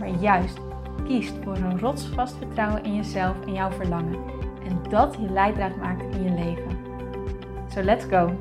maar 0.00 0.20
juist 0.20 0.58
kiest 1.04 1.34
voor 1.42 1.56
een 1.56 1.78
rotsvast 1.78 2.36
vertrouwen 2.36 2.84
in 2.84 2.94
jezelf 2.94 3.46
en 3.46 3.52
jouw 3.52 3.70
verlangen. 3.70 4.24
En 4.64 4.82
dat 4.90 5.14
je 5.14 5.30
leidraad 5.30 5.76
maakt 5.76 6.14
in 6.14 6.22
je 6.22 6.30
leven. 6.30 6.78
So 7.68 7.82
let's 7.82 8.04
go! 8.04 8.36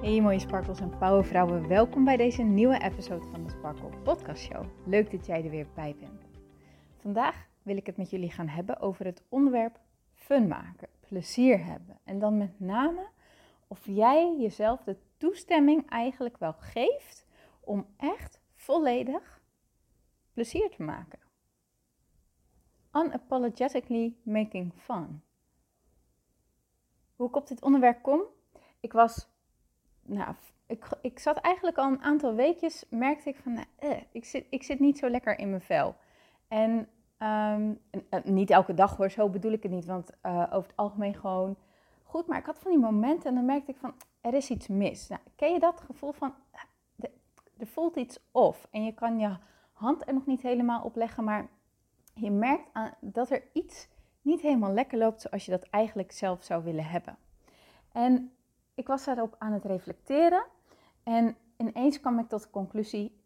Hey 0.00 0.20
mooie 0.20 0.38
sparkles 0.38 0.80
en 0.80 0.98
powervrouwen, 0.98 1.68
welkom 1.68 2.04
bij 2.04 2.16
deze 2.16 2.42
nieuwe 2.42 2.78
episode 2.78 3.24
van 3.30 3.44
de 3.44 3.50
Sparkle 3.50 3.88
Podcast 4.02 4.42
Show. 4.42 4.64
Leuk 4.84 5.10
dat 5.10 5.26
jij 5.26 5.44
er 5.44 5.50
weer 5.50 5.66
bij 5.74 5.96
bent. 6.00 6.26
Vandaag 7.00 7.46
wil 7.62 7.76
ik 7.76 7.86
het 7.86 7.96
met 7.96 8.10
jullie 8.10 8.30
gaan 8.30 8.48
hebben 8.48 8.80
over 8.80 9.04
het 9.04 9.22
onderwerp 9.28 9.78
fun 10.14 10.48
maken, 10.48 10.88
plezier 11.00 11.64
hebben. 11.64 11.98
En 12.04 12.18
dan 12.18 12.38
met 12.38 12.60
name 12.60 13.06
of 13.68 13.80
jij 13.84 14.36
jezelf 14.38 14.82
de 14.82 14.96
toestemming 15.20 15.90
eigenlijk 15.90 16.38
wel 16.38 16.52
geeft 16.52 17.26
om 17.60 17.86
echt 17.96 18.40
volledig 18.54 19.40
plezier 20.32 20.70
te 20.70 20.82
maken. 20.82 21.18
Unapologetically 22.92 24.16
making 24.22 24.72
fun. 24.76 25.22
Hoe 27.16 27.28
ik 27.28 27.36
op 27.36 27.48
dit 27.48 27.62
onderwerp 27.62 28.02
kom? 28.02 28.22
Ik 28.80 28.92
was, 28.92 29.28
nou, 30.02 30.34
ik, 30.66 30.86
ik 31.02 31.18
zat 31.18 31.36
eigenlijk 31.36 31.76
al 31.76 31.92
een 31.92 32.02
aantal 32.02 32.34
weekjes, 32.34 32.84
merkte 32.90 33.28
ik 33.28 33.36
van, 33.36 33.64
eh, 33.78 34.00
ik, 34.12 34.24
zit, 34.24 34.46
ik 34.50 34.62
zit 34.62 34.80
niet 34.80 34.98
zo 34.98 35.08
lekker 35.08 35.38
in 35.38 35.50
mijn 35.50 35.62
vel. 35.62 35.96
En 36.48 36.88
ehm, 37.18 37.74
eh, 38.08 38.24
niet 38.24 38.50
elke 38.50 38.74
dag 38.74 38.96
hoor, 38.96 39.10
zo 39.10 39.28
bedoel 39.28 39.52
ik 39.52 39.62
het 39.62 39.72
niet, 39.72 39.86
want 39.86 40.10
uh, 40.22 40.46
over 40.52 40.68
het 40.68 40.76
algemeen 40.76 41.14
gewoon 41.14 41.56
goed. 42.02 42.26
Maar 42.26 42.38
ik 42.38 42.46
had 42.46 42.58
van 42.58 42.70
die 42.70 42.80
momenten 42.80 43.28
en 43.28 43.34
dan 43.34 43.44
merkte 43.44 43.70
ik 43.70 43.76
van, 43.76 43.94
er 44.20 44.34
is 44.34 44.50
iets 44.50 44.68
mis. 44.68 45.08
Nou, 45.08 45.20
ken 45.36 45.52
je 45.52 45.58
dat 45.58 45.80
gevoel 45.80 46.12
van, 46.12 46.34
er 47.56 47.66
voelt 47.66 47.96
iets 47.96 48.18
off 48.30 48.66
en 48.70 48.84
je 48.84 48.94
kan 48.94 49.18
je 49.18 49.36
hand 49.72 50.06
er 50.06 50.14
nog 50.14 50.26
niet 50.26 50.42
helemaal 50.42 50.82
op 50.82 50.96
leggen, 50.96 51.24
maar 51.24 51.48
je 52.14 52.30
merkt 52.30 52.68
aan, 52.72 52.94
dat 53.00 53.30
er 53.30 53.42
iets 53.52 53.88
niet 54.22 54.40
helemaal 54.40 54.72
lekker 54.72 54.98
loopt 54.98 55.20
zoals 55.20 55.44
je 55.44 55.50
dat 55.50 55.62
eigenlijk 55.62 56.12
zelf 56.12 56.44
zou 56.44 56.64
willen 56.64 56.84
hebben. 56.84 57.18
En 57.92 58.32
ik 58.74 58.86
was 58.86 59.04
daarop 59.04 59.34
aan 59.38 59.52
het 59.52 59.64
reflecteren 59.64 60.44
en 61.02 61.36
ineens 61.56 62.00
kwam 62.00 62.18
ik 62.18 62.28
tot 62.28 62.42
de 62.42 62.50
conclusie, 62.50 63.22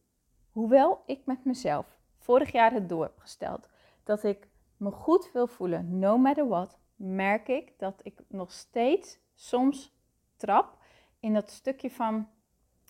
hoewel 0.51 1.03
ik 1.07 1.27
met 1.27 1.45
mezelf 1.45 1.99
vorig 2.19 2.53
jaar 2.53 2.73
het 2.73 2.89
doel 2.89 3.01
heb 3.01 3.19
gesteld 3.19 3.69
dat 4.05 4.23
ik 4.23 4.49
me 4.77 4.91
goed 4.91 5.31
wil 5.33 5.47
voelen, 5.47 5.99
no 5.99 6.19
matter 6.19 6.49
what, 6.49 6.79
merk 6.97 7.49
ik 7.49 7.73
dat 7.79 8.01
ik 8.03 8.21
nog 8.29 8.53
steeds 8.53 9.19
soms 9.35 9.95
trap 10.37 10.79
in 11.25 11.35
dat 11.35 11.51
stukje 11.51 11.91
van 11.91 12.29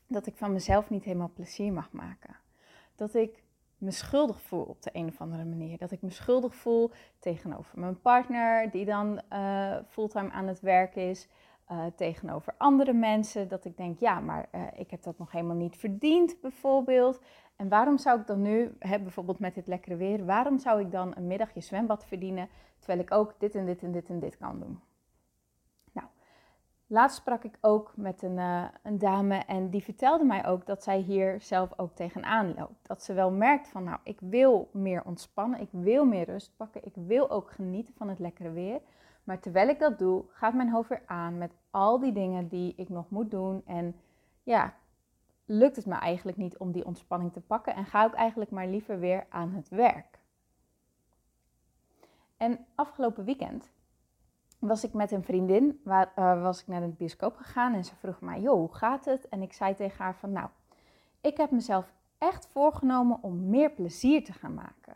dat 0.06 0.27
ik 0.27 0.36
van 0.36 0.52
mezelf 0.52 0.90
niet 0.90 1.04
helemaal 1.04 1.30
plezier 1.34 1.72
mag 1.72 1.92
maken. 1.92 2.36
Dat 2.94 3.14
ik 3.14 3.42
me 3.78 3.91
schuldig 3.91 4.41
voel 4.41 4.64
op 4.64 4.82
de 4.82 4.91
een 4.92 5.08
of 5.08 5.20
andere 5.20 5.44
manier. 5.44 5.78
Dat 5.78 5.91
ik 5.91 6.02
me 6.02 6.10
schuldig 6.10 6.54
voel 6.54 6.91
tegenover 7.18 7.81
mijn 7.81 8.00
partner, 8.00 8.70
die 8.70 8.84
dan 8.84 9.20
uh, 9.32 9.76
fulltime 9.88 10.31
aan 10.31 10.47
het 10.47 10.60
werk 10.60 10.94
is. 10.94 11.28
Uh, 11.70 11.86
tegenover 11.97 12.54
andere 12.59 12.92
mensen. 12.92 13.48
Dat 13.48 13.64
ik 13.64 13.76
denk, 13.76 13.98
ja, 13.98 14.20
maar 14.20 14.48
uh, 14.54 14.62
ik 14.76 14.91
heb 14.91 15.03
dat 15.03 15.19
nog 15.19 15.32
helemaal 15.32 15.56
niet 15.56 15.76
verdiend, 15.76 16.41
bijvoorbeeld. 16.41 17.20
En 17.56 17.69
waarom 17.69 17.98
zou 17.98 18.20
ik 18.20 18.26
dan 18.26 18.42
nu, 18.42 18.76
hè, 18.78 19.00
bijvoorbeeld 19.00 19.38
met 19.38 19.54
dit 19.54 19.66
lekkere 19.66 19.97
weer, 19.97 20.25
waarom 20.25 20.59
zou 20.59 20.80
ik 20.80 20.91
dan 20.91 21.12
een 21.16 21.26
middagje 21.26 21.60
zwembad 21.60 22.04
verdienen, 22.04 22.48
terwijl 22.78 23.00
ik 23.00 23.10
ook 23.10 23.34
dit 23.38 23.54
en 23.54 23.66
dit 23.66 23.82
en 23.82 23.92
dit 23.92 24.09
en 24.09 24.19
dit 24.19 24.36
kan 24.36 24.59
doen? 24.59 24.80
Laatst 26.94 27.16
sprak 27.16 27.44
ik 27.44 27.59
ook 27.60 27.93
met 27.97 28.22
een, 28.22 28.37
uh, 28.37 28.65
een, 28.82 28.99
dame 28.99 29.34
en 29.34 29.71
die 29.71 29.82
vertelde 29.82 30.25
mij 30.25 30.47
ook 30.47 30.66
dat 30.66 30.82
zij 30.82 30.99
hier 30.99 31.41
zelf 31.41 31.78
ook 31.78 31.94
tegenaan 31.94 32.55
loopt. 32.55 32.87
Dat 32.87 33.03
ze 33.03 33.12
wel 33.12 33.31
merkt 33.31 33.69
van 33.69 33.84
nou, 33.84 33.99
ik 34.03 34.19
wil 34.21 34.69
meer 34.72 35.04
ontspannen, 35.04 35.60
ik 35.60 35.69
wil 35.71 36.04
meer 36.04 36.25
rust 36.25 36.56
pakken, 36.56 36.84
ik 36.84 36.93
wil 36.94 37.31
ook 37.31 37.50
genieten 37.50 37.94
van 37.94 38.09
het 38.09 38.19
lekkere 38.19 38.50
weer. 38.50 38.81
Maar 39.25 39.41
terwijl 39.41 39.69
ik 39.69 39.78
dat 39.78 39.99
doe, 39.99 40.25
gaat 40.28 40.54
mijn 40.54 40.71
hoofd 40.71 40.88
weer 40.88 41.03
aan 41.06 41.38
met 41.38 41.53
al 41.71 41.99
die 41.99 42.12
dingen 42.12 42.49
die 42.49 42.72
ik 42.77 42.88
nog 42.88 43.10
moet 43.10 43.31
doen. 43.31 43.62
En 43.66 43.97
ja, 44.43 44.75
lukt 45.44 45.77
het 45.77 45.87
me 45.87 45.94
eigenlijk 45.94 46.37
niet 46.37 46.59
om 46.59 46.72
die 46.72 46.87
ontspanning 46.87 47.33
te 47.33 47.41
pakken 47.41 47.75
en 47.75 47.87
ga 47.87 48.06
ik 48.06 48.15
eigenlijk 48.15 48.50
maar 48.50 48.66
liever 48.66 48.99
weer 48.99 49.27
aan 49.28 49.53
het 49.53 49.69
werk. 49.69 50.19
En 52.37 52.66
afgelopen 52.75 53.25
weekend 53.25 53.72
was 54.66 54.84
ik 54.84 54.92
met 54.92 55.10
een 55.10 55.25
vriendin, 55.25 55.80
waar, 55.84 56.12
uh, 56.19 56.42
was 56.42 56.60
ik 56.60 56.66
naar 56.66 56.80
de 56.80 56.86
bioscoop 56.86 57.36
gegaan 57.36 57.75
en 57.75 57.84
ze 57.84 57.94
vroeg 57.94 58.20
mij, 58.20 58.41
joh, 58.41 58.54
hoe 58.54 58.75
gaat 58.75 59.04
het? 59.04 59.28
En 59.28 59.42
ik 59.42 59.52
zei 59.52 59.75
tegen 59.75 60.04
haar 60.04 60.16
van, 60.16 60.32
nou, 60.32 60.48
ik 61.20 61.36
heb 61.36 61.50
mezelf 61.50 61.92
echt 62.19 62.48
voorgenomen 62.52 63.19
om 63.22 63.48
meer 63.48 63.70
plezier 63.70 64.24
te 64.24 64.32
gaan 64.32 64.54
maken. 64.54 64.92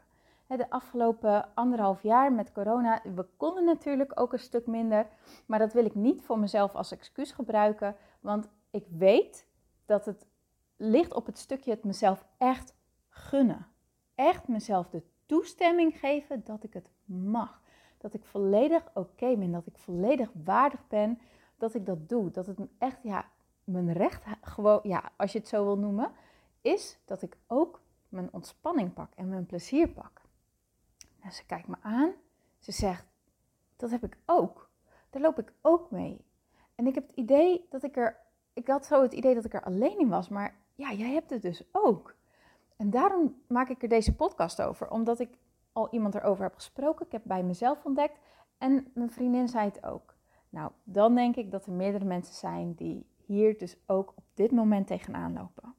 De 0.47 0.71
afgelopen 0.71 1.55
anderhalf 1.55 2.03
jaar 2.03 2.33
met 2.33 2.53
corona, 2.53 3.01
we 3.15 3.27
konden 3.37 3.65
natuurlijk 3.65 4.21
ook 4.21 4.33
een 4.33 4.39
stuk 4.39 4.67
minder, 4.67 5.07
maar 5.47 5.59
dat 5.59 5.73
wil 5.73 5.85
ik 5.85 5.95
niet 5.95 6.23
voor 6.23 6.39
mezelf 6.39 6.75
als 6.75 6.93
excuus 6.93 7.33
gebruiken, 7.33 7.97
want 8.21 8.49
ik 8.71 8.85
weet 8.91 9.47
dat 9.87 10.05
het 10.05 10.27
ligt 10.77 11.15
op 11.15 11.27
het 11.27 11.39
stukje 11.39 11.71
het 11.71 11.85
mezelf 11.85 12.25
echt 12.39 12.75
gunnen. 13.09 13.67
Echt 14.15 14.49
mezelf 14.49 14.89
de 14.89 15.03
toestemming 15.27 15.99
geven 15.99 16.43
dat 16.45 16.65
ik 16.65 16.73
het 16.73 16.91
mag 17.05 17.61
dat 17.99 18.15
ik 18.15 18.25
volledig 18.25 18.91
oké 18.95 19.37
ben, 19.37 19.53
dat 19.53 19.67
ik 19.67 19.79
volledig 19.79 20.31
waardig 20.45 20.89
ben 20.89 21.19
dat 21.57 21.75
ik 21.75 21.87
dat 21.87 22.09
doe. 22.09 22.31
Dat 22.31 22.47
het 22.47 22.59
echt, 22.79 23.03
ja, 23.03 23.29
mijn 23.65 23.93
recht, 23.93 24.23
gewoon, 24.41 24.81
ja, 24.83 25.13
als 25.17 25.33
je 25.33 25.39
het 25.39 25.49
zo 25.49 25.65
wil 25.65 25.79
noemen, 25.79 26.13
is 26.61 26.99
dat 27.05 27.23
ik 27.23 27.37
ook 27.47 27.81
mijn 28.09 28.29
ontspanning 28.33 28.93
pak 28.93 29.13
en 29.15 29.29
mijn 29.29 29.47
plezier 29.47 29.89
pak. 29.89 30.21
En 31.21 31.33
ze 31.33 31.47
kijkt 31.47 31.69
me 31.69 31.77
aan, 31.81 32.13
ze 32.59 32.73
zegt, 32.73 33.05
dat 33.77 33.91
heb 33.91 34.05
ik 34.05 34.17
ook. 34.27 34.71
Daar 35.11 35.23
loop 35.23 35.39
ik 35.39 35.53
ook 35.63 35.91
mee. 35.91 36.25
En 36.75 36.87
ik 36.87 36.95
heb 36.95 37.07
het 37.07 37.17
idee 37.17 37.67
dat 37.71 37.83
ik 37.83 37.97
er, 37.97 38.17
ik 38.53 38.67
had 38.67 38.87
zo 38.87 39.03
het 39.03 39.13
idee 39.13 39.35
dat 39.35 39.45
ik 39.45 39.55
er 39.55 39.65
alleen 39.65 39.99
in 39.99 40.09
was, 40.09 40.29
maar 40.29 40.57
ja, 40.75 40.93
jij 40.93 41.13
hebt 41.13 41.31
het 41.31 41.43
dus 41.43 41.63
ook. 41.73 42.17
En 42.77 42.91
daarom 42.91 43.43
maak 43.47 43.69
ik 43.69 43.83
er 43.83 43.89
deze 43.89 44.15
podcast 44.15 44.63
over, 44.63 44.91
omdat 44.91 45.21
ik 45.21 45.39
al 45.79 45.89
iemand 45.91 46.15
erover 46.15 46.45
heb 46.45 46.55
gesproken. 46.55 47.07
Ik 47.07 47.13
heb 47.13 47.23
bij 47.25 47.43
mezelf 47.43 47.85
ontdekt 47.85 48.19
en 48.59 48.91
mijn 48.95 49.11
vriendin 49.11 49.49
zei 49.49 49.65
het 49.69 49.85
ook. 49.85 50.17
Nou, 50.51 50.73
dan 50.85 51.15
denk 51.15 51.37
ik 51.37 51.51
dat 51.51 51.67
er 51.67 51.73
meerdere 51.73 52.05
mensen 52.05 52.35
zijn 52.35 52.75
die 52.75 53.07
hier 53.17 53.59
dus 53.59 53.77
ook 53.87 54.13
op 54.17 54.25
dit 54.35 54.51
moment 54.51 54.87
tegenaan 54.87 55.33
lopen. 55.33 55.75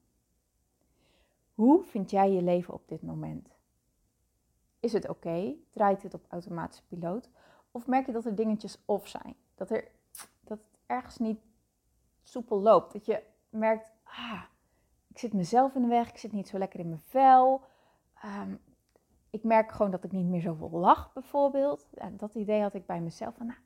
Hoe 1.53 1.83
vind 1.83 2.09
jij 2.09 2.31
je 2.31 2.41
leven 2.41 2.73
op 2.73 2.87
dit 2.87 3.01
moment? 3.01 3.49
Is 4.79 4.93
het 4.93 5.09
oké? 5.09 5.55
Draait 5.71 6.03
het 6.03 6.13
op 6.13 6.25
automatische 6.29 6.83
piloot? 6.87 7.29
Of 7.71 7.87
merk 7.87 8.05
je 8.05 8.11
dat 8.11 8.25
er 8.25 8.35
dingetjes 8.35 8.81
off 8.85 9.07
zijn? 9.07 9.35
Dat, 9.55 9.69
er, 9.69 9.87
dat 10.41 10.57
het 10.57 10.79
ergens 10.85 11.17
niet 11.17 11.39
soepel 12.23 12.61
loopt? 12.61 12.93
Dat 12.93 13.05
je 13.05 13.23
merkt, 13.49 13.91
ah, 14.03 14.43
ik 15.07 15.17
zit 15.17 15.33
mezelf 15.33 15.75
in 15.75 15.81
de 15.81 15.87
weg, 15.87 16.09
ik 16.09 16.17
zit 16.17 16.31
niet 16.31 16.47
zo 16.47 16.57
lekker 16.57 16.79
in 16.79 16.89
mijn 16.89 17.01
vel. 17.05 17.61
Ehm, 18.21 18.55
ik 19.29 19.43
merk 19.43 19.71
gewoon 19.71 19.91
dat 19.91 20.03
ik 20.03 20.11
niet 20.11 20.25
meer 20.25 20.41
zoveel 20.41 20.69
lach, 20.69 21.13
bijvoorbeeld. 21.13 21.87
Dat 22.11 22.35
idee 22.35 22.61
had 22.61 22.73
ik 22.73 22.85
bij 22.85 23.01
mezelf. 23.01 23.35
Van, 23.35 23.45
nou, 23.45 23.59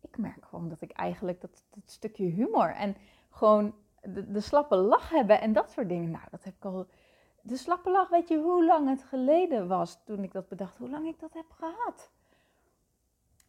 ik 0.00 0.18
merk 0.18 0.44
gewoon 0.44 0.68
dat 0.68 0.80
ik 0.80 0.90
eigenlijk 0.90 1.40
dat, 1.40 1.64
dat 1.70 1.82
stukje 1.90 2.24
humor 2.24 2.74
en 2.74 2.96
gewoon 3.30 3.74
de, 4.02 4.40
slappe 4.40 4.76
lach 4.76 5.10
hebben 5.10 5.40
en 5.40 5.52
dat 5.52 5.70
soort 5.70 5.88
dingen. 5.88 6.10
Nou, 6.10 6.24
dat 6.30 6.44
heb 6.44 6.54
ik 6.54 6.64
al. 6.64 6.86
De 7.40 7.56
slappe 7.56 7.90
lach, 7.90 8.08
weet 8.08 8.28
je 8.28 8.38
hoe 8.38 8.64
lang 8.64 8.88
het 8.88 9.02
geleden 9.02 9.68
was 9.68 10.04
toen 10.04 10.22
ik 10.22 10.32
dat 10.32 10.48
bedacht, 10.48 10.78
hoe 10.78 10.90
lang 10.90 11.06
ik 11.06 11.20
dat 11.20 11.32
heb 11.32 11.50
gehad? 11.50 12.10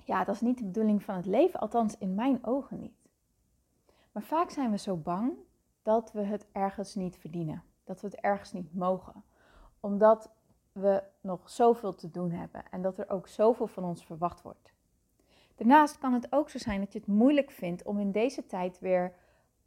Ja, 0.03 0.23
dat 0.23 0.35
is 0.35 0.41
niet 0.41 0.57
de 0.57 0.63
bedoeling 0.65 1.03
van 1.03 1.15
het 1.15 1.25
leven, 1.25 1.59
althans 1.59 1.97
in 1.97 2.15
mijn 2.15 2.45
ogen 2.45 2.79
niet. 2.79 3.05
Maar 4.11 4.23
vaak 4.23 4.49
zijn 4.49 4.71
we 4.71 4.77
zo 4.77 4.95
bang 4.95 5.33
dat 5.81 6.11
we 6.11 6.21
het 6.21 6.45
ergens 6.51 6.95
niet 6.95 7.17
verdienen, 7.17 7.63
dat 7.83 8.01
we 8.01 8.07
het 8.07 8.19
ergens 8.19 8.51
niet 8.51 8.73
mogen, 8.73 9.23
omdat 9.79 10.31
we 10.79 11.03
nog 11.21 11.49
zoveel 11.49 11.95
te 11.95 12.11
doen 12.11 12.31
hebben 12.31 12.63
en 12.71 12.81
dat 12.81 12.97
er 12.97 13.09
ook 13.09 13.27
zoveel 13.27 13.67
van 13.67 13.83
ons 13.83 14.05
verwacht 14.05 14.41
wordt. 14.41 14.73
Daarnaast 15.55 15.97
kan 15.97 16.13
het 16.13 16.27
ook 16.31 16.49
zo 16.49 16.57
zijn 16.57 16.79
dat 16.79 16.93
je 16.93 16.99
het 16.99 17.07
moeilijk 17.07 17.51
vindt 17.51 17.83
om 17.83 17.99
in 17.99 18.11
deze 18.11 18.45
tijd 18.45 18.79
weer 18.79 19.13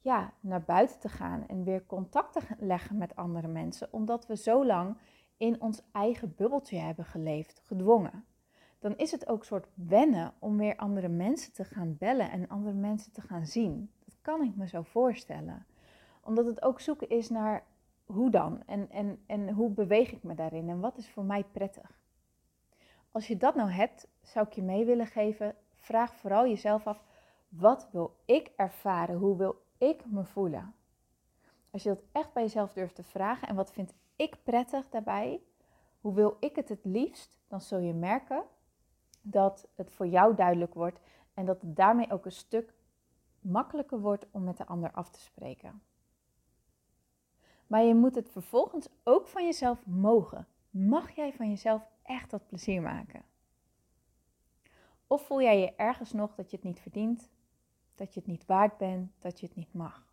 ja, 0.00 0.32
naar 0.40 0.62
buiten 0.62 0.98
te 0.98 1.08
gaan 1.08 1.46
en 1.46 1.64
weer 1.64 1.86
contact 1.86 2.32
te 2.32 2.40
leggen 2.58 2.98
met 2.98 3.16
andere 3.16 3.48
mensen, 3.48 3.88
omdat 3.90 4.26
we 4.26 4.36
zo 4.36 4.66
lang 4.66 4.96
in 5.36 5.60
ons 5.60 5.82
eigen 5.92 6.34
bubbeltje 6.36 6.78
hebben 6.78 7.04
geleefd, 7.04 7.60
gedwongen. 7.64 8.24
Dan 8.78 8.96
is 8.96 9.10
het 9.10 9.28
ook 9.28 9.38
een 9.38 9.46
soort 9.46 9.68
wennen 9.74 10.32
om 10.38 10.56
weer 10.56 10.76
andere 10.76 11.08
mensen 11.08 11.52
te 11.52 11.64
gaan 11.64 11.96
bellen 11.98 12.30
en 12.30 12.48
andere 12.48 12.74
mensen 12.74 13.12
te 13.12 13.20
gaan 13.20 13.46
zien. 13.46 13.90
Dat 14.04 14.18
kan 14.20 14.42
ik 14.42 14.56
me 14.56 14.68
zo 14.68 14.82
voorstellen. 14.82 15.66
Omdat 16.22 16.46
het 16.46 16.62
ook 16.62 16.80
zoeken 16.80 17.08
is 17.08 17.28
naar 17.28 17.64
hoe 18.12 18.30
dan 18.30 18.62
en, 18.66 18.90
en, 18.90 19.22
en 19.26 19.50
hoe 19.50 19.70
beweeg 19.70 20.12
ik 20.12 20.22
me 20.22 20.34
daarin 20.34 20.68
en 20.68 20.80
wat 20.80 20.96
is 20.96 21.10
voor 21.10 21.24
mij 21.24 21.44
prettig. 21.44 22.00
Als 23.10 23.26
je 23.26 23.36
dat 23.36 23.54
nou 23.54 23.70
hebt, 23.70 24.08
zou 24.22 24.46
ik 24.46 24.52
je 24.52 24.62
mee 24.62 24.84
willen 24.84 25.06
geven, 25.06 25.56
vraag 25.78 26.14
vooral 26.14 26.46
jezelf 26.46 26.86
af, 26.86 27.04
wat 27.48 27.88
wil 27.92 28.16
ik 28.24 28.50
ervaren? 28.56 29.16
Hoe 29.16 29.36
wil 29.36 29.62
ik 29.78 30.06
me 30.06 30.24
voelen? 30.24 30.74
Als 31.70 31.82
je 31.82 31.88
dat 31.88 32.02
echt 32.12 32.32
bij 32.32 32.42
jezelf 32.42 32.72
durft 32.72 32.94
te 32.94 33.02
vragen 33.02 33.48
en 33.48 33.54
wat 33.54 33.72
vind 33.72 33.94
ik 34.16 34.36
prettig 34.42 34.88
daarbij, 34.88 35.40
hoe 36.00 36.14
wil 36.14 36.36
ik 36.40 36.56
het 36.56 36.68
het 36.68 36.84
liefst, 36.84 37.38
dan 37.48 37.60
zul 37.60 37.78
je 37.78 37.94
merken 37.94 38.42
dat 39.20 39.68
het 39.74 39.90
voor 39.90 40.06
jou 40.06 40.34
duidelijk 40.34 40.74
wordt 40.74 41.00
en 41.34 41.44
dat 41.44 41.60
het 41.60 41.76
daarmee 41.76 42.12
ook 42.12 42.24
een 42.24 42.32
stuk 42.32 42.74
makkelijker 43.40 44.00
wordt 44.00 44.26
om 44.30 44.44
met 44.44 44.56
de 44.56 44.66
ander 44.66 44.90
af 44.90 45.10
te 45.10 45.20
spreken. 45.20 45.82
Maar 47.68 47.82
je 47.82 47.94
moet 47.94 48.14
het 48.14 48.30
vervolgens 48.30 48.88
ook 49.04 49.26
van 49.26 49.44
jezelf 49.44 49.86
mogen. 49.86 50.46
Mag 50.70 51.10
jij 51.10 51.32
van 51.32 51.48
jezelf 51.48 51.82
echt 52.02 52.30
dat 52.30 52.46
plezier 52.46 52.82
maken? 52.82 53.22
Of 55.06 55.26
voel 55.26 55.42
jij 55.42 55.60
je 55.60 55.74
ergens 55.76 56.12
nog 56.12 56.34
dat 56.34 56.50
je 56.50 56.56
het 56.56 56.64
niet 56.64 56.80
verdient, 56.80 57.30
dat 57.94 58.14
je 58.14 58.20
het 58.20 58.28
niet 58.28 58.46
waard 58.46 58.76
bent, 58.76 59.10
dat 59.18 59.40
je 59.40 59.46
het 59.46 59.56
niet 59.56 59.72
mag? 59.72 60.06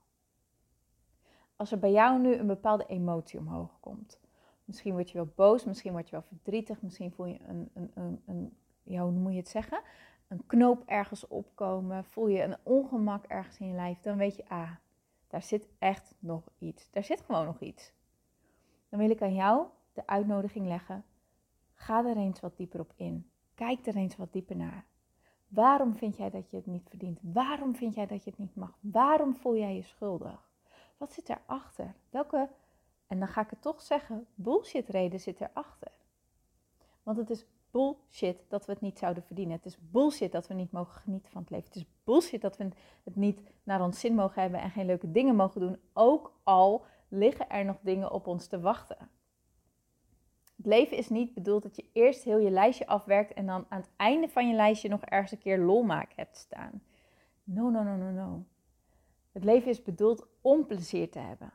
Als 1.55 1.71
er 1.71 1.79
bij 1.79 1.91
jou 1.91 2.19
nu 2.19 2.33
een 2.33 2.47
bepaalde 2.47 2.85
emotie 2.85 3.39
omhoog 3.39 3.79
komt, 3.79 4.19
misschien 4.65 4.93
word 4.93 5.09
je 5.09 5.17
wel 5.17 5.31
boos, 5.35 5.63
misschien 5.63 5.91
word 5.91 6.05
je 6.05 6.11
wel 6.11 6.21
verdrietig, 6.21 6.81
misschien 6.81 7.11
voel 7.11 7.25
je 7.25 7.39
een, 7.47 7.69
een, 7.73 7.91
een, 7.95 8.21
een 8.25 8.57
hoe 8.99 9.11
moet 9.11 9.31
je 9.31 9.37
het 9.37 9.47
zeggen? 9.47 9.81
Een 10.27 10.45
knoop 10.45 10.83
ergens 10.85 11.27
opkomen, 11.27 12.05
voel 12.05 12.27
je 12.27 12.43
een 12.43 12.57
ongemak 12.63 13.25
ergens 13.25 13.59
in 13.59 13.67
je 13.67 13.73
lijf, 13.73 13.99
dan 13.99 14.17
weet 14.17 14.35
je, 14.35 14.49
ah, 14.49 14.71
daar 15.35 15.43
zit 15.43 15.67
echt 15.79 16.15
nog 16.19 16.49
iets. 16.57 16.91
Daar 16.91 17.03
zit 17.03 17.21
gewoon 17.21 17.45
nog 17.45 17.59
iets. 17.59 17.93
Dan 18.89 18.99
wil 18.99 19.09
ik 19.09 19.21
aan 19.21 19.33
jou 19.33 19.67
de 19.93 20.07
uitnodiging 20.07 20.67
leggen. 20.67 21.05
Ga 21.73 22.05
er 22.05 22.17
eens 22.17 22.39
wat 22.39 22.57
dieper 22.57 22.79
op 22.79 22.93
in. 22.95 23.29
Kijk 23.53 23.85
er 23.85 23.95
eens 23.95 24.15
wat 24.15 24.33
dieper 24.33 24.55
naar. 24.55 24.85
Waarom 25.47 25.95
vind 25.95 26.17
jij 26.17 26.29
dat 26.29 26.49
je 26.49 26.55
het 26.55 26.65
niet 26.65 26.89
verdient? 26.89 27.19
Waarom 27.21 27.75
vind 27.75 27.95
jij 27.95 28.05
dat 28.05 28.23
je 28.23 28.29
het 28.29 28.39
niet 28.39 28.55
mag? 28.55 28.77
Waarom 28.79 29.35
voel 29.35 29.57
jij 29.57 29.75
je 29.75 29.81
schuldig? 29.81 30.49
Wat 30.97 31.11
zit 31.11 31.29
erachter? 31.29 31.95
Welke, 32.09 32.49
en 33.07 33.19
dan 33.19 33.27
ga 33.27 33.41
ik 33.41 33.49
het 33.49 33.61
toch 33.61 33.81
zeggen, 33.81 34.27
bullshit 34.35 34.89
reden 34.89 35.19
zit 35.19 35.41
erachter? 35.41 35.91
Want 37.03 37.17
het 37.17 37.29
is 37.29 37.45
bullshit 37.75 38.45
dat 38.47 38.65
we 38.65 38.71
het 38.71 38.81
niet 38.81 38.99
zouden 38.99 39.23
verdienen. 39.23 39.55
Het 39.55 39.65
is 39.65 39.77
bullshit 39.91 40.31
dat 40.31 40.47
we 40.47 40.53
niet 40.53 40.71
mogen 40.71 41.01
genieten 41.01 41.31
van 41.31 41.41
het 41.41 41.49
leven. 41.49 41.67
Het 41.67 41.75
is 41.75 41.85
bullshit 42.03 42.41
dat 42.41 42.57
we 42.57 42.69
het 43.03 43.15
niet 43.15 43.41
naar 43.63 43.81
ons 43.81 43.99
zin 43.99 44.15
mogen 44.15 44.41
hebben 44.41 44.59
en 44.59 44.69
geen 44.69 44.85
leuke 44.85 45.11
dingen 45.11 45.35
mogen 45.35 45.61
doen. 45.61 45.77
Ook 45.93 46.33
al 46.43 46.85
liggen 47.07 47.49
er 47.49 47.65
nog 47.65 47.77
dingen 47.81 48.11
op 48.11 48.27
ons 48.27 48.47
te 48.47 48.59
wachten. 48.59 48.97
Het 50.55 50.65
leven 50.65 50.97
is 50.97 51.09
niet 51.09 51.33
bedoeld 51.33 51.63
dat 51.63 51.75
je 51.75 51.85
eerst 51.93 52.23
heel 52.23 52.37
je 52.37 52.49
lijstje 52.49 52.87
afwerkt 52.87 53.33
en 53.33 53.45
dan 53.45 53.65
aan 53.69 53.79
het 53.79 53.89
einde 53.95 54.29
van 54.29 54.47
je 54.47 54.55
lijstje 54.55 54.89
nog 54.89 55.01
ergens 55.01 55.31
een 55.31 55.37
keer 55.37 55.59
lol 55.59 55.83
maken 55.83 56.15
hebt 56.15 56.37
staan. 56.37 56.83
No, 57.43 57.69
no, 57.69 57.83
no, 57.83 57.95
no, 57.95 58.11
no. 58.11 58.45
Het 59.31 59.43
leven 59.43 59.69
is 59.69 59.81
bedoeld 59.81 60.27
om 60.41 60.65
plezier 60.65 61.11
te 61.11 61.19
hebben. 61.19 61.51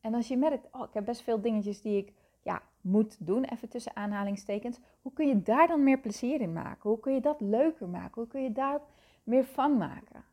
En 0.00 0.14
als 0.14 0.28
je 0.28 0.36
merkt, 0.36 0.68
oh, 0.72 0.82
ik 0.82 0.94
heb 0.94 1.04
best 1.04 1.22
veel 1.22 1.40
dingetjes 1.40 1.80
die 1.80 1.96
ik 1.96 2.12
ja, 2.44 2.62
moet 2.80 3.26
doen, 3.26 3.44
even 3.44 3.68
tussen 3.68 3.96
aanhalingstekens. 3.96 4.78
Hoe 5.02 5.12
kun 5.12 5.28
je 5.28 5.42
daar 5.42 5.66
dan 5.66 5.82
meer 5.82 6.00
plezier 6.00 6.40
in 6.40 6.52
maken? 6.52 6.90
Hoe 6.90 7.00
kun 7.00 7.14
je 7.14 7.20
dat 7.20 7.40
leuker 7.40 7.88
maken? 7.88 8.14
Hoe 8.14 8.26
kun 8.26 8.42
je 8.42 8.52
daar 8.52 8.80
meer 9.22 9.44
van 9.44 9.76
maken? 9.76 10.24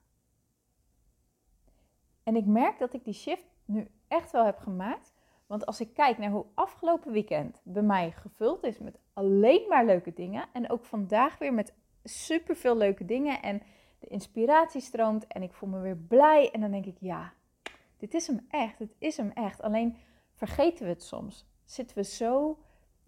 En 2.24 2.36
ik 2.36 2.46
merk 2.46 2.80
dat 2.80 2.94
ik 2.94 3.04
die 3.04 3.14
shift 3.14 3.46
nu 3.66 3.88
echt 4.08 4.32
wel 4.32 4.46
heb 4.46 4.58
gemaakt. 4.58 5.14
Want 5.46 5.66
als 5.66 5.80
ik 5.80 5.94
kijk 5.94 6.18
naar 6.18 6.32
hoe 6.32 6.46
afgelopen 6.54 7.12
weekend 7.12 7.62
bij 7.64 7.82
mij 7.82 8.12
gevuld 8.12 8.64
is 8.64 8.80
met 8.80 9.00
alleen 9.14 9.68
maar 9.68 9.86
leuke 9.86 10.14
dingen. 10.14 10.46
En 10.54 10.70
ook 10.70 10.86
vandaag 10.86 11.38
weer 11.38 11.54
met 11.54 11.74
superveel 12.04 12.78
leuke 12.78 13.06
dingen. 13.06 13.42
En 13.42 13.62
de 14.00 14.08
inspiratie 14.08 14.82
stroomt 14.82 15.28
en 15.28 15.44
ik 15.44 15.54
voel 15.54 15.70
me 15.70 15.80
weer 15.80 15.98
blij. 15.98 16.52
En 16.52 16.62
dan 16.62 16.72
denk 16.72 16.86
ik, 16.86 16.98
ja, 17.00 17.34
dit 17.98 18.14
is 18.14 18.28
hem 18.28 18.46
echt. 18.50 18.80
Het 18.80 18.96
is 18.98 19.18
hem 19.18 19.32
echt. 19.32 19.62
Alleen 19.62 19.98
vergeten 20.34 20.86
we 20.86 20.92
het 20.92 21.04
soms 21.04 21.51
zitten 21.72 21.98
we 21.98 22.04
zo 22.04 22.58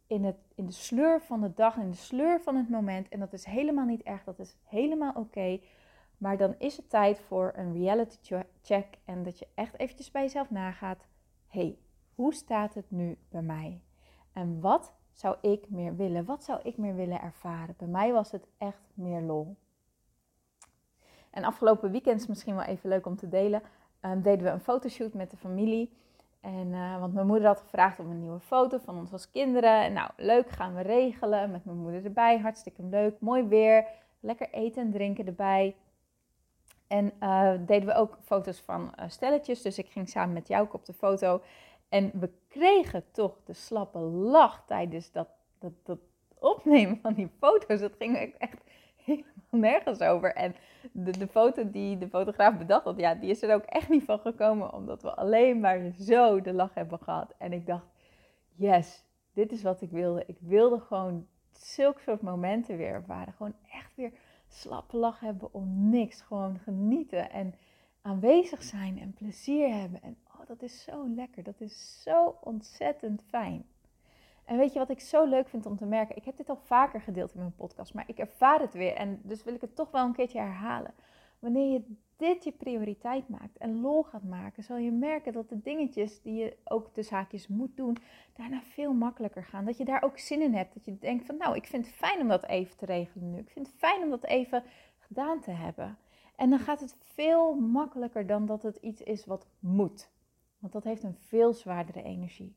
in, 0.08 0.24
het, 0.24 0.38
in 0.56 0.66
de 0.66 0.72
sleur 0.72 1.22
van 1.22 1.42
de 1.42 1.54
dag, 1.54 1.78
in 1.78 1.90
de 1.90 1.98
sleur 1.98 2.42
van 2.42 2.56
het 2.56 2.70
moment. 2.70 3.10
En 3.10 3.20
dat 3.20 3.34
is 3.34 3.46
helemaal 3.46 3.86
niet 3.86 4.02
erg, 4.02 4.24
dat 4.24 4.40
is 4.40 4.56
helemaal 4.64 5.14
oké. 5.16 5.60
Maar 6.18 6.38
dan 6.38 6.56
is 6.58 6.78
het 6.78 6.90
tijd 6.90 7.20
voor 7.20 7.54
een 7.56 7.74
reality 7.74 8.18
check 8.62 8.98
en 9.06 9.24
dat 9.24 9.40
je 9.40 9.48
echt 9.54 9.80
eventjes 9.80 10.12
bij 10.12 10.22
jezelf 10.22 10.50
nagaat. 10.50 11.06
hey, 11.48 11.78
hoe 12.16 12.34
staat 12.34 12.74
het 12.74 12.92
nu 12.92 13.18
bij 13.30 13.42
mij? 13.42 13.82
En 14.34 14.62
wat 14.62 14.94
zou 15.12 15.38
ik 15.42 15.70
meer 15.70 15.96
willen? 15.96 16.26
Wat 16.26 16.44
zou 16.44 16.60
ik 16.64 16.78
meer 16.78 16.96
willen 16.96 17.22
ervaren? 17.22 17.76
Bij 17.78 17.88
mij 17.88 18.14
was 18.14 18.32
het 18.32 18.48
echt 18.58 18.92
meer 18.94 19.22
lol. 19.22 19.56
En 21.30 21.44
afgelopen 21.44 21.92
weekend 21.92 22.20
is 22.20 22.28
misschien 22.28 22.56
wel 22.56 22.66
even 22.66 22.90
leuk 22.90 23.06
om 23.06 23.16
te 23.16 23.30
delen. 23.30 23.62
Um, 24.02 24.22
deden 24.22 24.46
we 24.46 24.52
een 24.52 24.60
fotoshoot 24.60 25.14
met 25.14 25.32
de 25.32 25.38
familie. 25.38 25.94
En, 26.44 26.68
uh, 26.68 27.00
want 27.00 27.14
mijn 27.14 27.28
moeder 27.28 27.48
had 27.48 27.60
gevraagd 27.60 28.00
om 28.00 28.10
een 28.10 28.20
nieuwe 28.20 28.40
foto 28.40 28.78
van 28.78 28.98
ons 28.98 29.12
als 29.12 29.30
kinderen. 29.30 29.84
En 29.84 29.94
nou, 29.94 30.10
leuk, 30.18 30.50
gaan 30.50 30.76
we 30.76 30.82
regelen. 30.82 31.52
Met 31.52 31.66
mijn 31.66 31.78
moeder 31.78 32.06
erbij. 32.06 32.40
Hartstikke 32.40 32.84
leuk. 32.84 33.20
Mooi 33.20 33.44
weer. 33.44 33.86
Lekker 34.20 34.50
eten 34.52 34.82
en 34.82 34.92
drinken 34.92 35.26
erbij. 35.26 35.76
En 36.88 37.12
uh, 37.20 37.52
deden 37.60 37.88
we 37.88 37.94
ook 37.94 38.18
foto's 38.24 38.60
van 38.60 38.94
uh, 39.00 39.06
stelletjes. 39.08 39.62
Dus 39.62 39.78
ik 39.78 39.88
ging 39.88 40.10
samen 40.10 40.34
met 40.34 40.48
jou 40.48 40.68
op 40.72 40.86
de 40.86 40.94
foto. 40.94 41.42
En 41.90 42.12
we 42.14 42.30
kregen 42.48 43.04
toch 43.12 43.38
de 43.44 43.54
slappe 43.54 44.00
lach 44.00 44.64
tijdens 44.68 45.12
dat, 45.12 45.28
dat, 45.60 45.74
dat 45.84 46.00
opnemen 46.40 47.00
van 47.02 47.14
die 47.14 47.30
foto's. 47.40 47.80
Dat 47.80 47.96
ging 47.98 48.18
echt 48.18 48.64
helemaal 49.06 49.70
nergens 49.70 50.02
over. 50.02 50.34
En 50.34 50.56
de, 50.92 51.12
de 51.12 51.28
foto 51.28 51.70
die 51.70 51.98
de 51.98 52.10
fotograaf 52.10 52.58
bedacht 52.58 52.84
had, 52.84 53.00
ja, 53.00 53.16
die 53.16 53.30
is 53.30 53.42
er 53.42 53.54
ook 53.54 53.64
echt 53.64 53.90
niet 53.90 54.04
van 54.04 54.20
gekomen. 54.20 54.74
Omdat 54.74 55.02
we 55.02 55.16
alleen 55.16 55.60
maar 55.60 55.92
zo 56.00 56.42
de 56.42 56.54
lach 56.54 56.74
hebben 56.74 57.00
gehad. 57.00 57.34
En 57.38 57.54
ik 57.54 57.66
dacht, 57.66 57.86
yes, 58.56 59.04
dit 59.34 59.52
is 59.52 59.64
wat 59.64 59.82
ik 59.82 59.90
wilde. 59.90 60.24
Ik 60.28 60.38
wilde 60.40 60.80
gewoon 60.80 61.28
zulke 61.52 62.02
soort 62.02 62.22
momenten 62.22 62.78
weer 62.78 62.94
ervaren. 62.94 63.34
Gewoon 63.34 63.56
echt 63.72 63.96
weer 63.96 64.12
slappe 64.48 64.98
lach 64.98 65.20
hebben 65.20 65.54
om 65.54 65.90
niks. 65.90 66.22
Gewoon 66.22 66.60
genieten 66.60 67.32
en 67.32 67.56
aanwezig 68.02 68.64
zijn 68.64 69.00
en 69.00 69.14
plezier 69.14 69.74
hebben. 69.74 70.02
En 70.02 70.18
oh, 70.28 70.48
dat 70.48 70.62
is 70.62 70.84
zo 70.84 71.10
lekker. 71.16 71.44
Dat 71.44 71.62
is 71.62 72.02
zo 72.04 72.38
ontzettend 72.42 73.24
fijn. 73.30 73.66
En 74.46 74.58
weet 74.58 74.74
je 74.74 74.80
wat 74.80 74.90
ik 74.90 75.00
zo 75.00 75.26
leuk 75.26 75.48
vind 75.48 75.66
om 75.66 75.78
te 75.78 75.86
merken? 75.86 76.16
Ik 76.16 76.26
heb 76.26 76.38
dit 76.38 76.50
al 76.50 76.60
vaker 76.64 77.02
gedeeld 77.02 77.34
in 77.34 77.40
mijn 77.40 77.56
podcast, 77.56 77.94
maar 77.94 78.04
ik 78.08 78.18
ervaar 78.18 78.60
het 78.60 78.74
weer. 78.74 78.94
En 78.94 79.20
dus 79.24 79.44
wil 79.44 79.54
ik 79.54 79.62
het 79.62 79.76
toch 79.76 79.92
wel 79.92 80.06
een 80.06 80.14
keertje 80.14 80.40
herhalen. 80.40 80.94
Wanneer 81.40 81.72
je 81.72 81.96
dit 82.18 82.44
je 82.44 82.52
prioriteit 82.52 83.30
maakt 83.30 83.58
en 83.58 83.82
lol 83.82 84.04
gaat 84.04 84.24
maken, 84.24 84.64
zal 84.64 84.78
je 84.78 84.92
merken 84.92 85.34
dat 85.34 85.50
de 85.50 85.62
dingetjes 85.62 86.22
die 86.22 86.34
je 86.34 86.58
ook 86.64 86.96
de 86.96 87.02
zaakjes 87.02 87.48
moet 87.48 87.78
doen, 87.78 87.98
daarna 88.34 88.62
veel 88.62 88.94
makkelijker 88.94 89.44
gaan. 89.44 89.66
Dat 89.66 89.78
je 89.78 89.86
daar 89.86 90.04
ook 90.04 90.20
zin 90.20 90.42
in 90.42 90.54
hebt. 90.54 90.74
Dat 90.74 90.86
je 90.86 90.98
denkt 91.00 91.26
van 91.26 91.38
nou, 91.38 91.56
ik 91.56 91.66
vind 91.66 91.86
het 91.86 91.96
fijn 91.96 92.22
om 92.22 92.28
dat 92.28 92.46
even 92.46 92.78
te 92.78 92.86
regelen 92.86 93.32
nu. 93.32 93.38
Ik 93.38 93.50
vind 93.50 93.68
het 93.68 93.76
fijn 93.76 94.04
om 94.04 94.10
dat 94.10 94.24
even 94.24 94.64
gedaan 94.98 95.42
te 95.42 95.52
hebben. 95.52 95.98
En 96.36 96.50
dan 96.50 96.60
gaat 96.60 96.80
het 96.80 96.98
veel 97.00 97.56
makkelijker 97.56 98.28
dan 98.28 98.46
dat 98.46 98.64
het 98.64 98.76
iets 98.76 99.02
is 99.02 99.26
wat 99.26 99.48
moet. 99.60 100.12
Want 100.60 100.74
dat 100.74 100.84
heeft 100.84 101.04
een 101.04 101.18
veel 101.18 101.54
zwaardere 101.54 102.04
energie. 102.04 102.56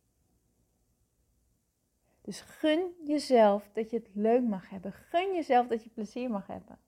Dus 2.27 2.41
gun 2.41 2.95
jezelf 3.05 3.71
dat 3.73 3.91
je 3.91 3.97
het 3.97 4.09
leuk 4.13 4.43
mag 4.43 4.69
hebben. 4.69 4.93
Gun 4.93 5.35
jezelf 5.35 5.67
dat 5.67 5.85
je 5.85 5.91
plezier 5.91 6.31
mag 6.31 6.47
hebben. 6.47 6.79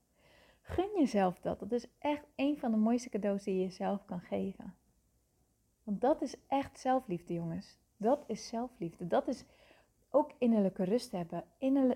Gun 0.60 0.90
jezelf 0.98 1.40
dat. 1.40 1.58
Dat 1.58 1.72
is 1.72 1.86
echt 1.98 2.26
een 2.36 2.58
van 2.58 2.70
de 2.70 2.76
mooiste 2.76 3.08
cadeaus 3.08 3.44
die 3.44 3.54
je 3.54 3.60
jezelf 3.60 4.04
kan 4.04 4.20
geven. 4.20 4.74
Want 5.82 6.00
dat 6.00 6.22
is 6.22 6.36
echt 6.46 6.78
zelfliefde, 6.78 7.34
jongens. 7.34 7.78
Dat 7.96 8.24
is 8.26 8.48
zelfliefde. 8.48 9.06
Dat 9.06 9.28
is 9.28 9.44
ook 10.10 10.32
innerlijke 10.38 10.84
rust 10.84 11.12
hebben. 11.12 11.44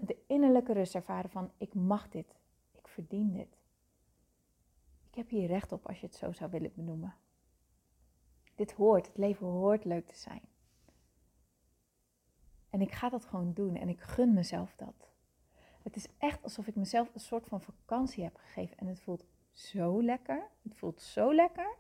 de 0.00 0.16
innerlijke 0.26 0.72
rust 0.72 0.94
ervaren 0.94 1.30
van 1.30 1.50
ik 1.58 1.75
mag 1.75 2.08
dit. 2.08 2.34
Ik 2.72 2.88
verdien 2.88 3.32
dit. 3.32 3.58
Ik 5.08 5.14
heb 5.14 5.28
hier 5.28 5.46
recht 5.46 5.72
op 5.72 5.87
als 5.87 6.00
je 6.00 6.06
het 6.06 6.16
zo 6.16 6.32
zou 6.32 6.50
willen 6.50 6.72
benoemen. 6.75 7.14
Dit 8.54 8.72
hoort. 8.72 9.06
Het 9.06 9.16
leven 9.16 9.46
hoort 9.46 9.84
leuk 9.84 10.06
te 10.08 10.16
zijn. 10.16 10.51
En 12.73 12.81
ik 12.81 12.93
ga 12.93 13.09
dat 13.09 13.25
gewoon 13.25 13.52
doen 13.52 13.76
en 13.76 13.88
ik 13.88 14.00
gun 14.00 14.33
mezelf 14.33 14.75
dat. 14.76 15.11
Het 15.83 15.97
is 15.97 16.07
echt 16.19 16.43
alsof 16.43 16.67
ik 16.67 16.75
mezelf 16.75 17.14
een 17.14 17.21
soort 17.21 17.47
van 17.47 17.61
vakantie 17.61 18.25
heb 18.25 18.37
gegeven. 18.37 18.76
En 18.76 18.87
het 18.87 19.00
voelt 19.00 19.25
zo 19.52 20.02
lekker. 20.02 20.49
Het 20.62 20.76
voelt 20.76 21.00
zo 21.00 21.35
lekker. 21.35 21.76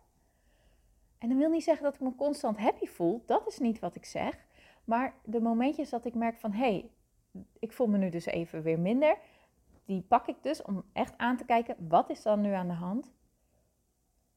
En 1.18 1.28
dat 1.28 1.38
wil 1.38 1.50
niet 1.50 1.64
zeggen 1.64 1.84
dat 1.84 1.94
ik 1.94 2.00
me 2.00 2.14
constant 2.14 2.58
happy 2.58 2.86
voel. 2.86 3.22
Dat 3.26 3.46
is 3.46 3.58
niet 3.58 3.78
wat 3.78 3.94
ik 3.94 4.04
zeg. 4.04 4.46
Maar 4.84 5.14
de 5.24 5.40
momentjes 5.40 5.90
dat 5.90 6.04
ik 6.04 6.14
merk 6.14 6.38
van 6.38 6.52
hé, 6.52 6.58
hey, 6.58 6.90
ik 7.58 7.72
voel 7.72 7.86
me 7.86 7.98
nu 7.98 8.10
dus 8.10 8.26
even 8.26 8.62
weer 8.62 8.80
minder. 8.80 9.18
Die 9.84 10.02
pak 10.02 10.26
ik 10.26 10.42
dus 10.42 10.62
om 10.62 10.84
echt 10.92 11.18
aan 11.18 11.36
te 11.36 11.44
kijken, 11.44 11.88
wat 11.88 12.10
is 12.10 12.22
dan 12.22 12.40
nu 12.40 12.52
aan 12.52 12.68
de 12.68 12.74
hand? 12.74 13.12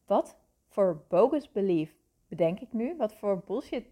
Wat 0.05 0.37
voor 0.67 1.05
bogus 1.07 1.51
belief 1.51 1.95
bedenk 2.27 2.59
ik 2.59 2.73
nu? 2.73 2.95
Wat 2.97 3.15
voor 3.15 3.43
bullshit 3.45 3.85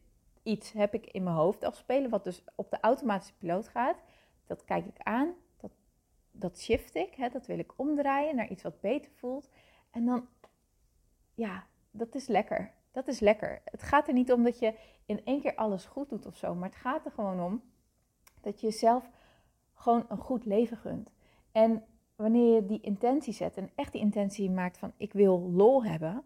iets 0.44 0.72
heb 0.72 0.94
ik 0.94 1.06
in 1.06 1.24
mijn 1.24 1.36
hoofd 1.36 1.64
afspelen, 1.64 2.10
wat 2.10 2.24
dus 2.24 2.44
op 2.56 2.70
de 2.70 2.80
automatische 2.80 3.38
piloot 3.38 3.68
gaat? 3.68 3.98
Dat 4.46 4.64
kijk 4.66 4.86
ik 4.86 4.98
aan, 4.98 5.34
dat, 5.58 5.72
dat 6.32 6.60
shift 6.60 6.96
ik, 6.96 7.14
hè, 7.14 7.30
dat 7.30 7.46
wil 7.46 7.60
ik 7.60 7.74
omdraaien 7.76 8.36
naar 8.36 8.50
iets 8.50 8.64
wat 8.64 8.82
beter 8.82 9.12
voelt. 9.16 9.50
En 9.92 10.06
dan, 10.06 10.28
ja, 11.34 11.68
dat 11.92 12.16
is 12.16 12.28
lekker. 12.28 12.74
Dat 12.92 13.08
is 13.08 13.20
lekker. 13.20 13.62
Het 13.66 13.84
gaat 13.84 14.08
er 14.08 14.14
niet 14.14 14.32
om 14.32 14.44
dat 14.44 14.60
je 14.60 14.74
in 15.06 15.26
één 15.26 15.42
keer 15.42 15.56
alles 15.56 15.86
goed 15.86 16.10
doet 16.10 16.26
of 16.26 16.36
zo, 16.36 16.56
maar 16.56 16.70
het 16.70 16.78
gaat 16.78 17.06
er 17.06 17.12
gewoon 17.12 17.42
om 17.42 17.62
dat 18.42 18.62
je 18.62 18.68
jezelf 18.68 19.10
gewoon 19.74 20.06
een 20.10 20.18
goed 20.18 20.46
leven 20.46 20.78
gunt. 20.78 21.12
En 21.52 21.84
wanneer 22.16 22.56
je 22.56 22.66
die 22.66 22.82
intentie 22.82 23.34
zet 23.34 23.58
en 23.58 23.70
echt 23.76 23.92
die 23.92 24.02
intentie 24.02 24.52
maakt 24.52 24.78
van 24.78 24.94
ik 24.98 25.14
wil 25.14 25.52
lol 25.52 25.84
hebben, 25.84 26.24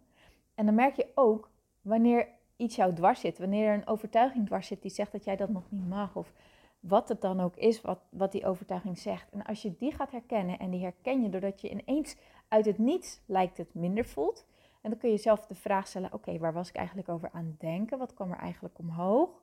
en 0.55 0.65
dan 0.65 0.75
merk 0.75 0.95
je 0.95 1.11
ook 1.15 1.49
wanneer 1.81 2.27
iets 2.57 2.75
jou 2.75 2.93
dwars 2.93 3.19
zit, 3.19 3.37
wanneer 3.37 3.67
er 3.67 3.73
een 3.73 3.87
overtuiging 3.87 4.45
dwars 4.45 4.67
zit 4.67 4.81
die 4.81 4.91
zegt 4.91 5.11
dat 5.11 5.23
jij 5.23 5.35
dat 5.35 5.49
nog 5.49 5.71
niet 5.71 5.87
mag, 5.87 6.15
of 6.15 6.33
wat 6.79 7.09
het 7.09 7.21
dan 7.21 7.39
ook 7.39 7.55
is 7.55 7.81
wat, 7.81 7.99
wat 8.09 8.31
die 8.31 8.45
overtuiging 8.45 8.97
zegt. 8.97 9.31
En 9.31 9.43
als 9.43 9.61
je 9.61 9.75
die 9.77 9.91
gaat 9.91 10.11
herkennen, 10.11 10.59
en 10.59 10.69
die 10.69 10.81
herken 10.81 11.21
je 11.21 11.29
doordat 11.29 11.61
je 11.61 11.69
ineens 11.69 12.15
uit 12.47 12.65
het 12.65 12.77
niets 12.77 13.21
lijkt 13.25 13.57
het 13.57 13.73
minder 13.73 14.05
voelt, 14.05 14.45
en 14.81 14.89
dan 14.89 14.99
kun 14.99 15.09
je 15.09 15.17
zelf 15.17 15.45
de 15.45 15.55
vraag 15.55 15.87
stellen: 15.87 16.13
oké, 16.13 16.37
waar 16.37 16.53
was 16.53 16.69
ik 16.69 16.75
eigenlijk 16.75 17.09
over 17.09 17.29
aan 17.31 17.45
het 17.45 17.59
denken? 17.59 17.97
Wat 17.97 18.13
kwam 18.13 18.31
er 18.31 18.37
eigenlijk 18.37 18.79
omhoog? 18.79 19.41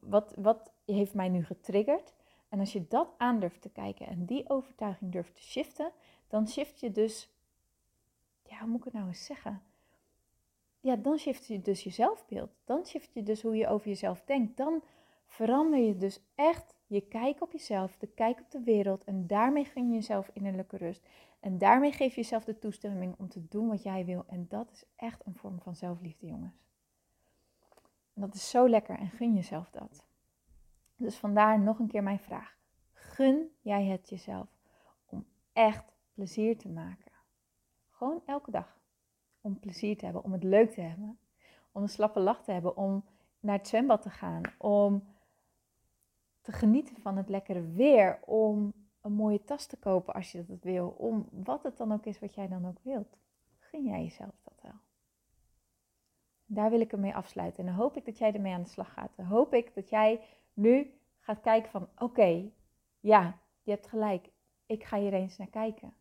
Wat, 0.00 0.34
wat 0.36 0.72
heeft 0.84 1.14
mij 1.14 1.28
nu 1.28 1.44
getriggerd? 1.44 2.14
En 2.48 2.60
als 2.60 2.72
je 2.72 2.88
dat 2.88 3.14
aan 3.16 3.40
durft 3.40 3.62
te 3.62 3.70
kijken 3.70 4.06
en 4.06 4.24
die 4.24 4.50
overtuiging 4.50 5.12
durft 5.12 5.34
te 5.34 5.42
shiften, 5.42 5.90
dan 6.28 6.48
shift 6.48 6.80
je 6.80 6.92
dus, 6.92 7.30
ja, 8.42 8.58
hoe 8.58 8.68
moet 8.68 8.78
ik 8.78 8.84
het 8.84 8.92
nou 8.92 9.06
eens 9.06 9.24
zeggen? 9.24 9.62
Ja, 10.80 10.96
dan 10.96 11.18
shift 11.18 11.46
je 11.46 11.60
dus 11.60 11.82
je 11.82 11.90
zelfbeeld. 11.90 12.50
Dan 12.64 12.86
shift 12.86 13.14
je 13.14 13.22
dus 13.22 13.42
hoe 13.42 13.56
je 13.56 13.68
over 13.68 13.88
jezelf 13.88 14.22
denkt. 14.24 14.56
Dan 14.56 14.82
verander 15.26 15.78
je 15.78 15.96
dus 15.96 16.20
echt 16.34 16.76
je 16.86 17.00
kijk 17.00 17.42
op 17.42 17.52
jezelf, 17.52 17.96
de 17.96 18.06
kijk 18.06 18.40
op 18.40 18.50
de 18.50 18.62
wereld. 18.62 19.04
En 19.04 19.26
daarmee 19.26 19.64
gun 19.64 19.88
je 19.88 19.94
jezelf 19.94 20.30
innerlijke 20.32 20.76
rust. 20.76 21.06
En 21.40 21.58
daarmee 21.58 21.92
geef 21.92 22.14
je 22.14 22.20
jezelf 22.20 22.44
de 22.44 22.58
toestemming 22.58 23.14
om 23.18 23.28
te 23.28 23.48
doen 23.48 23.68
wat 23.68 23.82
jij 23.82 24.04
wil. 24.04 24.24
En 24.26 24.46
dat 24.48 24.70
is 24.70 24.84
echt 24.96 25.26
een 25.26 25.34
vorm 25.34 25.60
van 25.60 25.76
zelfliefde, 25.76 26.26
jongens. 26.26 26.66
En 28.14 28.20
dat 28.20 28.34
is 28.34 28.50
zo 28.50 28.68
lekker 28.68 28.98
en 28.98 29.10
gun 29.10 29.34
jezelf 29.34 29.70
dat. 29.70 30.06
Dus 30.96 31.16
vandaar 31.16 31.60
nog 31.60 31.78
een 31.78 31.88
keer 31.88 32.02
mijn 32.02 32.18
vraag. 32.18 32.56
Gun 32.92 33.50
jij 33.60 33.84
het 33.84 34.08
jezelf 34.08 34.48
om 35.06 35.26
echt 35.52 35.92
plezier 36.14 36.58
te 36.58 36.68
maken? 36.68 37.12
Gewoon 37.90 38.22
elke 38.26 38.50
dag. 38.50 38.77
Om 39.48 39.58
plezier 39.58 39.96
te 39.96 40.04
hebben, 40.04 40.24
om 40.24 40.32
het 40.32 40.42
leuk 40.42 40.70
te 40.70 40.80
hebben. 40.80 41.18
Om 41.72 41.82
een 41.82 41.88
slappe 41.88 42.20
lach 42.20 42.44
te 42.44 42.52
hebben, 42.52 42.76
om 42.76 43.04
naar 43.40 43.58
het 43.58 43.68
zwembad 43.68 44.02
te 44.02 44.10
gaan. 44.10 44.42
Om 44.58 45.04
te 46.40 46.52
genieten 46.52 47.00
van 47.00 47.16
het 47.16 47.28
lekkere 47.28 47.62
weer. 47.72 48.18
Om 48.24 48.72
een 49.00 49.12
mooie 49.12 49.44
tas 49.44 49.66
te 49.66 49.76
kopen 49.76 50.14
als 50.14 50.32
je 50.32 50.46
dat 50.46 50.62
wil. 50.62 50.88
Om 50.88 51.28
wat 51.30 51.62
het 51.62 51.76
dan 51.76 51.92
ook 51.92 52.04
is 52.04 52.18
wat 52.18 52.34
jij 52.34 52.48
dan 52.48 52.66
ook 52.66 52.78
wilt. 52.82 53.16
Gun 53.58 53.84
jij 53.84 54.02
jezelf 54.02 54.40
dat 54.42 54.58
wel? 54.62 54.80
Daar 56.46 56.70
wil 56.70 56.80
ik 56.80 56.90
hem 56.90 57.00
mee 57.00 57.14
afsluiten. 57.14 57.60
En 57.60 57.66
dan 57.66 57.80
hoop 57.80 57.96
ik 57.96 58.04
dat 58.04 58.18
jij 58.18 58.34
ermee 58.34 58.52
aan 58.52 58.62
de 58.62 58.68
slag 58.68 58.92
gaat. 58.92 59.10
Dan 59.16 59.26
hoop 59.26 59.54
ik 59.54 59.74
dat 59.74 59.88
jij 59.88 60.20
nu 60.54 60.94
gaat 61.18 61.40
kijken 61.40 61.70
van 61.70 61.88
oké, 61.98 62.50
ja, 63.00 63.38
je 63.62 63.70
hebt 63.70 63.86
gelijk. 63.86 64.30
Ik 64.66 64.84
ga 64.84 64.98
hier 64.98 65.12
eens 65.12 65.36
naar 65.36 65.50
kijken. 65.50 65.94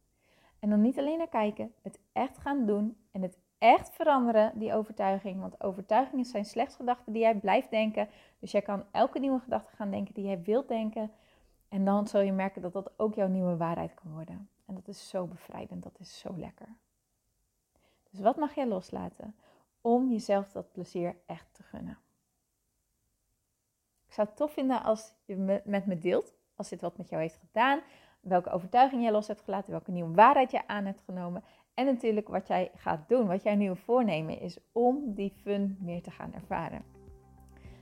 En 0.60 0.70
dan 0.70 0.82
niet 0.82 0.98
alleen 0.98 1.18
naar 1.18 1.30
kijken, 1.30 1.74
het 1.82 2.00
echt 2.14 2.38
gaan 2.38 2.66
doen 2.66 2.98
en 3.12 3.22
het 3.22 3.38
echt 3.58 3.90
veranderen, 3.90 4.60
die 4.60 4.74
overtuiging. 4.74 5.40
Want 5.40 5.64
overtuigingen 5.64 6.26
zijn 6.26 6.46
slechts 6.46 6.76
gedachten 6.76 7.14
die 7.14 7.22
jij 7.22 7.36
blijft 7.36 7.70
denken. 7.70 8.10
Dus 8.40 8.52
jij 8.52 8.62
kan 8.62 8.86
elke 8.92 9.20
nieuwe 9.20 9.40
gedachte 9.40 9.76
gaan 9.76 9.92
denken 9.92 10.14
die 10.14 10.26
jij 10.26 10.42
wilt 10.42 10.68
denken. 10.68 11.12
En 11.70 11.86
dan 11.86 12.08
zul 12.08 12.22
je 12.22 12.32
merken 12.32 12.62
dat 12.62 12.74
dat 12.74 12.92
ook 12.98 13.16
jouw 13.16 13.28
nieuwe 13.28 13.58
waarheid 13.58 13.94
kan 13.94 14.12
worden. 14.12 14.50
En 14.66 14.76
dat 14.76 14.88
is 14.88 15.10
zo 15.10 15.26
bevrijdend, 15.26 15.84
dat 15.84 16.00
is 16.00 16.20
zo 16.20 16.38
lekker. 16.38 16.68
Dus 18.10 18.20
wat 18.20 18.36
mag 18.36 18.56
jij 18.56 18.68
loslaten 18.68 19.36
om 19.82 20.12
jezelf 20.12 20.52
dat 20.52 20.72
plezier 20.72 21.16
echt 21.26 21.54
te 21.54 21.64
gunnen? 21.64 21.98
Ik 24.08 24.14
zou 24.14 24.28
het 24.28 24.38
tof 24.38 24.52
vinden 24.52 24.84
als 24.84 25.14
je 25.26 25.62
met 25.66 25.86
me 25.86 25.98
deelt, 25.98 26.34
als 26.56 26.70
dit 26.70 26.82
wat 26.82 26.98
met 26.98 27.10
jou 27.10 27.22
heeft 27.22 27.40
gedaan, 27.48 27.82
welke 28.20 28.50
overtuiging 28.50 29.02
jij 29.02 29.12
los 29.12 29.28
hebt 29.28 29.42
gelaten, 29.42 29.72
welke 29.72 29.92
nieuwe 29.92 30.14
waarheid 30.14 30.52
je 30.52 30.68
aan 30.68 30.86
hebt 30.86 31.02
genomen. 31.06 31.44
En 31.74 31.86
natuurlijk 31.86 32.28
wat 32.28 32.48
jij 32.48 32.72
gaat 32.76 33.10
doen, 33.10 33.28
wat 33.28 33.44
jouw 33.44 33.56
nieuwe 33.56 33.76
voornemen 33.76 34.40
is 34.40 34.58
om 34.72 35.14
die 35.14 35.34
fun 35.42 35.78
meer 35.80 36.02
te 36.02 36.12
gaan 36.12 36.34
ervaren. 36.34 36.82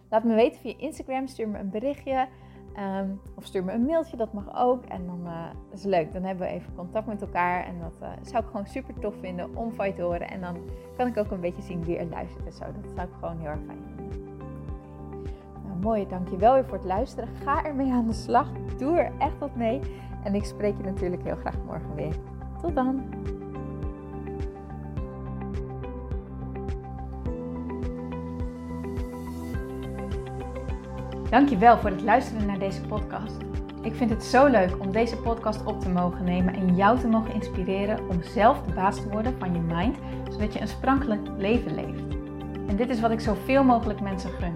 Laat 0.09 0.23
me 0.23 0.35
weten 0.35 0.61
via 0.61 0.73
Instagram, 0.77 1.27
stuur 1.27 1.47
me 1.47 1.59
een 1.59 1.69
berichtje. 1.69 2.27
Ehm, 2.75 3.09
of 3.35 3.45
stuur 3.45 3.63
me 3.63 3.71
een 3.71 3.85
mailtje, 3.85 4.17
dat 4.17 4.33
mag 4.33 4.55
ook. 4.55 4.85
En 4.85 5.05
dan 5.05 5.21
uh, 5.25 5.45
is 5.71 5.83
het 5.83 5.91
leuk. 5.91 6.13
Dan 6.13 6.23
hebben 6.23 6.47
we 6.47 6.53
even 6.53 6.75
contact 6.75 7.07
met 7.07 7.21
elkaar. 7.21 7.65
En 7.65 7.79
dat 7.79 7.93
uh, 8.01 8.09
zou 8.21 8.43
ik 8.43 8.49
gewoon 8.49 8.67
super 8.67 8.99
tof 8.99 9.13
vinden 9.19 9.55
om 9.55 9.73
van 9.73 9.87
je 9.87 9.93
te 9.93 10.01
horen. 10.01 10.29
En 10.29 10.41
dan 10.41 10.57
kan 10.97 11.07
ik 11.07 11.17
ook 11.17 11.31
een 11.31 11.39
beetje 11.39 11.61
zien 11.61 11.83
wie 11.83 11.97
er 11.97 12.05
luistert 12.05 12.45
en 12.45 12.51
zo. 12.51 12.65
Dat 12.81 12.91
zou 12.95 13.07
ik 13.07 13.13
gewoon 13.19 13.39
heel 13.39 13.49
erg 13.49 13.59
fijn 13.65 13.83
vinden. 13.95 14.37
Nou, 15.65 15.79
mooi. 15.79 16.07
Dankjewel 16.07 16.53
weer 16.53 16.65
voor 16.65 16.77
het 16.77 16.87
luisteren. 16.87 17.29
Ga 17.43 17.63
ermee 17.63 17.91
aan 17.91 18.07
de 18.07 18.13
slag. 18.13 18.51
Doe 18.77 18.97
er 18.97 19.11
echt 19.17 19.37
wat 19.39 19.55
mee. 19.55 19.81
En 20.25 20.35
ik 20.35 20.45
spreek 20.45 20.77
je 20.77 20.83
natuurlijk 20.83 21.23
heel 21.23 21.35
graag 21.35 21.55
morgen 21.65 21.95
weer. 21.95 22.15
Tot 22.61 22.75
dan. 22.75 23.03
Dankjewel 31.29 31.77
voor 31.77 31.89
het 31.89 32.01
luisteren 32.01 32.45
naar 32.45 32.59
deze 32.59 32.81
podcast. 32.81 33.37
Ik 33.81 33.95
vind 33.95 34.09
het 34.09 34.23
zo 34.23 34.45
leuk 34.45 34.79
om 34.79 34.91
deze 34.91 35.17
podcast 35.17 35.65
op 35.65 35.81
te 35.81 35.89
mogen 35.89 36.23
nemen 36.23 36.53
en 36.53 36.75
jou 36.75 36.99
te 36.99 37.07
mogen 37.07 37.33
inspireren 37.33 38.09
om 38.09 38.23
zelf 38.23 38.61
de 38.61 38.73
baas 38.73 39.01
te 39.01 39.09
worden 39.09 39.35
van 39.39 39.53
je 39.53 39.59
mind, 39.59 39.97
zodat 40.29 40.53
je 40.53 40.61
een 40.61 40.67
sprankelijk 40.67 41.27
leven 41.37 41.75
leeft. 41.75 42.03
En 42.67 42.75
dit 42.75 42.89
is 42.89 42.99
wat 42.99 43.11
ik 43.11 43.19
zoveel 43.19 43.63
mogelijk 43.63 44.01
mensen 44.01 44.29
gun. 44.29 44.55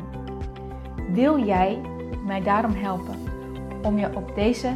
Wil 1.14 1.46
jij 1.46 1.82
mij 2.26 2.42
daarom 2.42 2.74
helpen 2.74 3.16
om 3.84 3.98
je 3.98 4.16
op 4.16 4.36
deze 4.36 4.76